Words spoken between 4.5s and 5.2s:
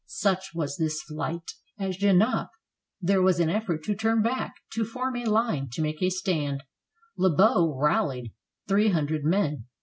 to form